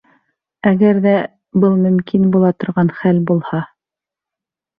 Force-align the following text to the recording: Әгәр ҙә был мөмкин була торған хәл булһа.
Әгәр 0.69 0.99
ҙә 1.03 1.11
был 1.65 1.75
мөмкин 1.81 2.25
була 2.37 2.51
торған 2.65 2.91
хәл 3.03 3.21
булһа. 3.29 3.61